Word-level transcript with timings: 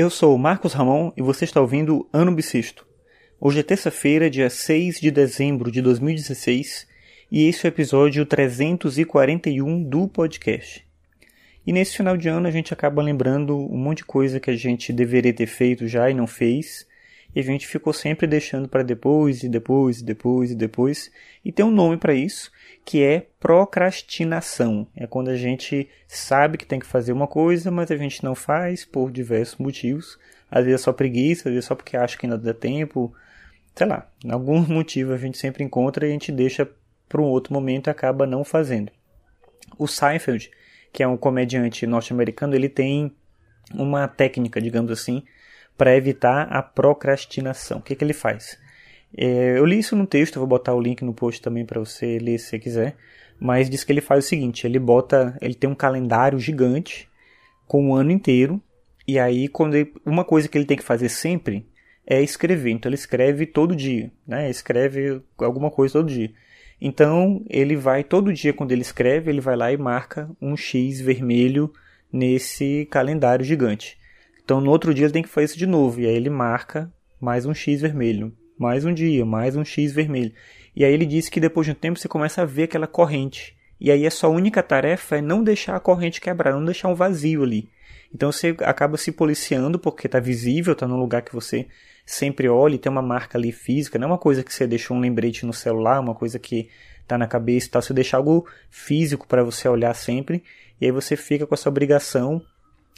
Eu 0.00 0.08
sou 0.08 0.38
Marcos 0.38 0.72
Ramon 0.72 1.12
e 1.14 1.20
você 1.20 1.44
está 1.44 1.60
ouvindo 1.60 2.08
Ano 2.10 2.32
Bissexto. 2.32 2.86
Hoje 3.38 3.60
é 3.60 3.62
terça-feira, 3.62 4.30
dia 4.30 4.48
6 4.48 4.98
de 4.98 5.10
dezembro 5.10 5.70
de 5.70 5.82
2016, 5.82 6.88
e 7.30 7.46
esse 7.46 7.66
é 7.66 7.68
o 7.68 7.70
episódio 7.70 8.24
341 8.24 9.84
do 9.84 10.08
podcast. 10.08 10.88
E 11.66 11.70
nesse 11.70 11.98
final 11.98 12.16
de 12.16 12.30
ano 12.30 12.48
a 12.48 12.50
gente 12.50 12.72
acaba 12.72 13.02
lembrando 13.02 13.54
um 13.54 13.76
monte 13.76 13.98
de 13.98 14.06
coisa 14.06 14.40
que 14.40 14.50
a 14.50 14.56
gente 14.56 14.90
deveria 14.90 15.34
ter 15.34 15.46
feito 15.46 15.86
já 15.86 16.10
e 16.10 16.14
não 16.14 16.26
fez, 16.26 16.86
e 17.34 17.40
a 17.40 17.42
gente 17.42 17.66
ficou 17.66 17.92
sempre 17.92 18.26
deixando 18.26 18.68
para 18.68 18.82
depois 18.82 19.42
e 19.42 19.48
depois 19.48 20.00
e 20.00 20.04
depois 20.04 20.50
e 20.50 20.54
depois. 20.54 21.10
E 21.44 21.52
tem 21.52 21.64
um 21.64 21.70
nome 21.70 21.96
para 21.96 22.12
isso, 22.12 22.50
que 22.84 23.02
é 23.02 23.26
procrastinação. 23.38 24.86
É 24.96 25.06
quando 25.06 25.28
a 25.28 25.36
gente 25.36 25.88
sabe 26.08 26.58
que 26.58 26.66
tem 26.66 26.80
que 26.80 26.86
fazer 26.86 27.12
uma 27.12 27.28
coisa, 27.28 27.70
mas 27.70 27.90
a 27.90 27.96
gente 27.96 28.24
não 28.24 28.34
faz 28.34 28.84
por 28.84 29.12
diversos 29.12 29.58
motivos. 29.58 30.18
Às 30.50 30.64
vezes 30.64 30.80
é 30.80 30.84
só 30.84 30.92
preguiça, 30.92 31.48
às 31.48 31.54
vezes 31.54 31.66
é 31.66 31.68
só 31.68 31.74
porque 31.74 31.96
acha 31.96 32.18
que 32.18 32.26
ainda 32.26 32.36
dá 32.36 32.52
tempo. 32.52 33.14
Sei 33.76 33.86
lá, 33.86 34.10
algum 34.28 34.60
motivo 34.66 35.12
a 35.12 35.16
gente 35.16 35.38
sempre 35.38 35.62
encontra 35.62 36.06
e 36.06 36.10
a 36.10 36.12
gente 36.12 36.32
deixa 36.32 36.68
para 37.08 37.20
um 37.20 37.26
outro 37.26 37.52
momento 37.52 37.86
e 37.86 37.90
acaba 37.90 38.26
não 38.26 38.42
fazendo. 38.42 38.90
O 39.78 39.86
Seinfeld, 39.86 40.50
que 40.92 41.02
é 41.02 41.06
um 41.06 41.16
comediante 41.16 41.86
norte-americano, 41.86 42.54
ele 42.54 42.68
tem 42.68 43.14
uma 43.72 44.08
técnica, 44.08 44.60
digamos 44.60 44.90
assim, 44.90 45.22
para 45.80 45.96
evitar 45.96 46.42
a 46.52 46.62
procrastinação. 46.62 47.78
O 47.78 47.80
que, 47.80 47.96
que 47.96 48.04
ele 48.04 48.12
faz? 48.12 48.58
É, 49.16 49.56
eu 49.56 49.64
li 49.64 49.78
isso 49.78 49.96
no 49.96 50.06
texto, 50.06 50.38
vou 50.38 50.46
botar 50.46 50.74
o 50.74 50.80
link 50.80 51.02
no 51.02 51.14
post 51.14 51.40
também 51.40 51.64
para 51.64 51.80
você 51.80 52.18
ler 52.18 52.38
se 52.38 52.48
você 52.48 52.58
quiser. 52.58 52.96
Mas 53.40 53.70
diz 53.70 53.82
que 53.82 53.90
ele 53.90 54.02
faz 54.02 54.26
o 54.26 54.28
seguinte: 54.28 54.66
ele 54.66 54.78
bota, 54.78 55.38
ele 55.40 55.54
tem 55.54 55.70
um 55.70 55.74
calendário 55.74 56.38
gigante 56.38 57.08
com 57.66 57.88
o 57.88 57.94
ano 57.94 58.10
inteiro. 58.10 58.62
E 59.08 59.18
aí, 59.18 59.48
quando 59.48 59.74
ele, 59.74 59.90
uma 60.04 60.22
coisa 60.22 60.50
que 60.50 60.58
ele 60.58 60.66
tem 60.66 60.76
que 60.76 60.82
fazer 60.82 61.08
sempre 61.08 61.66
é 62.06 62.20
escrever. 62.20 62.72
Então 62.72 62.90
ele 62.90 62.96
escreve 62.96 63.46
todo 63.46 63.74
dia, 63.74 64.12
né? 64.26 64.50
Escreve 64.50 65.22
alguma 65.38 65.70
coisa 65.70 65.94
todo 65.94 66.10
dia. 66.10 66.30
Então 66.78 67.42
ele 67.48 67.74
vai 67.74 68.04
todo 68.04 68.34
dia 68.34 68.52
quando 68.52 68.72
ele 68.72 68.82
escreve, 68.82 69.30
ele 69.30 69.40
vai 69.40 69.56
lá 69.56 69.72
e 69.72 69.78
marca 69.78 70.28
um 70.42 70.58
X 70.58 71.00
vermelho 71.00 71.72
nesse 72.12 72.86
calendário 72.90 73.46
gigante. 73.46 73.98
Então 74.44 74.60
no 74.60 74.70
outro 74.70 74.92
dia 74.94 75.06
ele 75.06 75.12
tem 75.12 75.22
que 75.22 75.28
fazer 75.28 75.46
isso 75.46 75.58
de 75.58 75.66
novo, 75.66 76.00
e 76.00 76.06
aí 76.06 76.14
ele 76.14 76.30
marca 76.30 76.92
mais 77.20 77.46
um 77.46 77.54
X 77.54 77.80
vermelho, 77.80 78.32
mais 78.58 78.84
um 78.84 78.92
dia, 78.92 79.24
mais 79.24 79.56
um 79.56 79.64
X 79.64 79.92
vermelho. 79.92 80.32
E 80.74 80.84
aí 80.84 80.92
ele 80.92 81.06
disse 81.06 81.30
que 81.30 81.40
depois 81.40 81.66
de 81.66 81.72
um 81.72 81.74
tempo 81.76 81.98
você 81.98 82.08
começa 82.08 82.42
a 82.42 82.44
ver 82.44 82.64
aquela 82.64 82.86
corrente. 82.86 83.56
E 83.80 83.90
aí 83.90 84.06
a 84.06 84.10
sua 84.10 84.28
única 84.28 84.62
tarefa 84.62 85.16
é 85.16 85.22
não 85.22 85.42
deixar 85.42 85.76
a 85.76 85.80
corrente 85.80 86.20
quebrar, 86.20 86.52
não 86.52 86.64
deixar 86.64 86.88
um 86.88 86.94
vazio 86.94 87.42
ali. 87.42 87.68
Então 88.14 88.30
você 88.30 88.54
acaba 88.60 88.96
se 88.96 89.12
policiando 89.12 89.78
porque 89.78 90.06
está 90.06 90.18
visível, 90.18 90.72
está 90.72 90.86
num 90.86 90.98
lugar 90.98 91.22
que 91.22 91.32
você 91.32 91.66
sempre 92.04 92.48
olha 92.48 92.74
e 92.74 92.78
tem 92.78 92.90
uma 92.90 93.02
marca 93.02 93.38
ali 93.38 93.52
física, 93.52 93.98
não 93.98 94.08
é 94.08 94.10
uma 94.10 94.18
coisa 94.18 94.42
que 94.42 94.52
você 94.52 94.66
deixou 94.66 94.96
um 94.96 95.00
lembrete 95.00 95.46
no 95.46 95.52
celular, 95.52 96.00
uma 96.00 96.14
coisa 96.14 96.38
que 96.38 96.68
está 97.02 97.16
na 97.16 97.26
cabeça 97.26 97.68
e 97.68 97.70
tal, 97.70 97.82
você 97.82 97.94
deixa 97.94 98.16
algo 98.16 98.46
físico 98.68 99.26
para 99.26 99.44
você 99.44 99.68
olhar 99.68 99.94
sempre, 99.94 100.42
e 100.80 100.86
aí 100.86 100.90
você 100.90 101.16
fica 101.16 101.46
com 101.46 101.54
essa 101.54 101.68
obrigação 101.68 102.42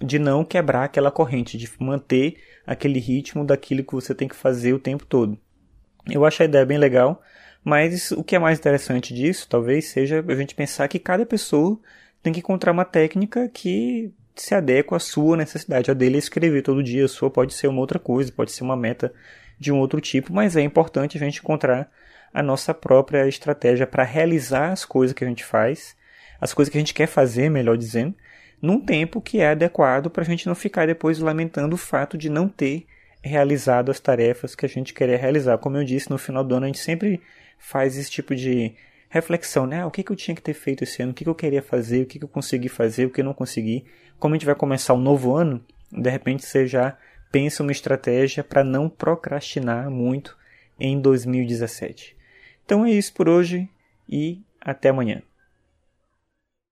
de 0.00 0.18
não 0.18 0.44
quebrar 0.44 0.84
aquela 0.84 1.10
corrente, 1.10 1.56
de 1.56 1.70
manter 1.78 2.38
aquele 2.66 2.98
ritmo 2.98 3.44
daquilo 3.44 3.84
que 3.84 3.92
você 3.92 4.14
tem 4.14 4.28
que 4.28 4.36
fazer 4.36 4.72
o 4.72 4.78
tempo 4.78 5.04
todo. 5.04 5.38
Eu 6.08 6.24
acho 6.24 6.42
a 6.42 6.46
ideia 6.46 6.64
bem 6.64 6.78
legal, 6.78 7.20
mas 7.64 8.12
o 8.12 8.22
que 8.22 8.36
é 8.36 8.38
mais 8.38 8.58
interessante 8.58 9.12
disso, 9.12 9.48
talvez, 9.48 9.86
seja 9.86 10.24
a 10.26 10.34
gente 10.34 10.54
pensar 10.54 10.88
que 10.88 10.98
cada 10.98 11.26
pessoa 11.26 11.78
tem 12.22 12.32
que 12.32 12.38
encontrar 12.40 12.72
uma 12.72 12.84
técnica 12.84 13.48
que 13.48 14.12
se 14.34 14.54
adequa 14.54 14.96
à 14.96 15.00
sua 15.00 15.36
necessidade. 15.36 15.90
A 15.90 15.94
dele 15.94 16.16
é 16.16 16.18
escrever 16.18 16.62
todo 16.62 16.82
dia, 16.82 17.04
a 17.04 17.08
sua 17.08 17.30
pode 17.30 17.54
ser 17.54 17.66
uma 17.68 17.80
outra 17.80 17.98
coisa, 17.98 18.32
pode 18.32 18.52
ser 18.52 18.62
uma 18.62 18.76
meta 18.76 19.12
de 19.58 19.72
um 19.72 19.78
outro 19.78 20.00
tipo, 20.00 20.32
mas 20.32 20.56
é 20.56 20.62
importante 20.62 21.16
a 21.16 21.20
gente 21.20 21.40
encontrar 21.40 21.90
a 22.32 22.42
nossa 22.42 22.72
própria 22.72 23.26
estratégia 23.26 23.86
para 23.86 24.04
realizar 24.04 24.70
as 24.70 24.84
coisas 24.84 25.14
que 25.14 25.24
a 25.24 25.28
gente 25.28 25.44
faz, 25.44 25.96
as 26.40 26.54
coisas 26.54 26.70
que 26.70 26.78
a 26.78 26.80
gente 26.80 26.94
quer 26.94 27.06
fazer, 27.06 27.50
melhor 27.50 27.76
dizendo, 27.76 28.14
num 28.60 28.80
tempo 28.80 29.20
que 29.20 29.40
é 29.40 29.50
adequado 29.50 30.10
para 30.10 30.22
a 30.22 30.26
gente 30.26 30.46
não 30.46 30.54
ficar 30.54 30.86
depois 30.86 31.18
lamentando 31.18 31.74
o 31.74 31.78
fato 31.78 32.18
de 32.18 32.28
não 32.28 32.48
ter 32.48 32.86
realizado 33.22 33.90
as 33.90 34.00
tarefas 34.00 34.54
que 34.54 34.66
a 34.66 34.68
gente 34.68 34.94
queria 34.94 35.16
realizar. 35.16 35.58
Como 35.58 35.76
eu 35.76 35.84
disse, 35.84 36.10
no 36.10 36.18
final 36.18 36.44
do 36.44 36.54
ano 36.54 36.64
a 36.64 36.68
gente 36.68 36.78
sempre 36.78 37.20
faz 37.58 37.96
esse 37.96 38.10
tipo 38.10 38.34
de 38.34 38.74
reflexão, 39.08 39.66
né? 39.66 39.84
O 39.84 39.90
que, 39.90 40.02
que 40.02 40.12
eu 40.12 40.16
tinha 40.16 40.34
que 40.34 40.42
ter 40.42 40.54
feito 40.54 40.84
esse 40.84 41.02
ano? 41.02 41.12
O 41.12 41.14
que, 41.14 41.24
que 41.24 41.30
eu 41.30 41.34
queria 41.34 41.62
fazer? 41.62 42.02
O 42.02 42.06
que, 42.06 42.18
que 42.18 42.24
eu 42.24 42.28
consegui 42.28 42.68
fazer? 42.68 43.06
O 43.06 43.10
que 43.10 43.20
eu 43.20 43.24
não 43.24 43.34
consegui? 43.34 43.84
Como 44.18 44.34
a 44.34 44.36
gente 44.36 44.46
vai 44.46 44.54
começar 44.54 44.94
um 44.94 45.00
novo 45.00 45.34
ano, 45.34 45.64
de 45.90 46.10
repente 46.10 46.44
você 46.44 46.66
já 46.66 46.96
pensa 47.30 47.62
uma 47.62 47.72
estratégia 47.72 48.42
para 48.42 48.64
não 48.64 48.88
procrastinar 48.88 49.90
muito 49.90 50.36
em 50.78 51.00
2017. 51.00 52.16
Então 52.64 52.84
é 52.84 52.90
isso 52.90 53.12
por 53.12 53.28
hoje 53.28 53.68
e 54.08 54.42
até 54.60 54.90
amanhã. 54.90 55.22